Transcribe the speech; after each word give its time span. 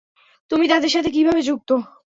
তুমি 0.51 0.65
তাদের 0.67 0.91
সাথে 0.91 1.09
কীভাবে 1.11 1.41
যুক্ত? 1.41 1.69